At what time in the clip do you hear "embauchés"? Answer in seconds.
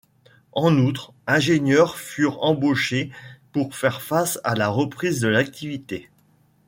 2.41-3.11